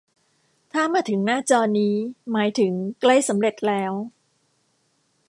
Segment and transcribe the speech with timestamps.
[0.73, 1.95] ถ้ามาถึงหน้าจอนี้
[2.31, 3.93] หมายถึงใกล้สำเร็จแล้ว